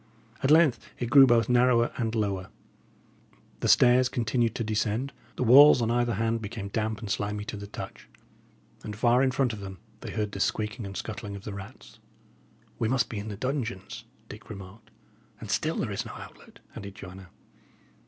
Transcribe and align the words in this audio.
At 0.41 0.49
length 0.49 0.79
it 0.97 1.11
grew 1.11 1.27
both 1.27 1.47
narrower 1.47 1.91
and 1.95 2.15
lower; 2.15 2.49
the 3.59 3.67
stairs 3.67 4.09
continued 4.09 4.55
to 4.55 4.63
descend; 4.63 5.13
the 5.35 5.43
walls 5.43 5.79
on 5.79 5.91
either 5.91 6.15
hand 6.15 6.41
became 6.41 6.69
damp 6.69 6.97
and 6.99 7.07
slimy 7.07 7.45
to 7.45 7.55
the 7.55 7.67
touch; 7.67 8.09
and 8.83 8.95
far 8.95 9.21
in 9.21 9.29
front 9.29 9.53
of 9.53 9.59
them 9.59 9.77
they 9.99 10.09
heard 10.09 10.31
the 10.31 10.39
squeaking 10.39 10.87
and 10.87 10.97
scuttling 10.97 11.35
of 11.35 11.43
the 11.43 11.53
rats. 11.53 11.99
"We 12.79 12.87
must 12.89 13.09
be 13.09 13.19
in 13.19 13.27
the 13.27 13.37
dungeons," 13.37 14.05
Dick 14.27 14.49
remarked. 14.49 14.89
"And 15.39 15.51
still 15.51 15.75
there 15.75 15.91
is 15.91 16.03
no 16.03 16.13
outlet," 16.13 16.57
added 16.75 16.95
Joanna. 16.95 17.29